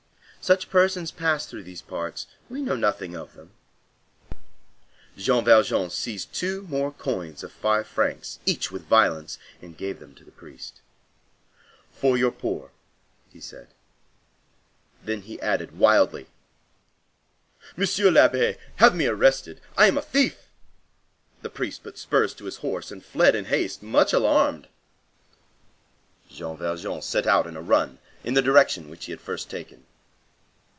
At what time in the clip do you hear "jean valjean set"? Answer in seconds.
26.31-27.27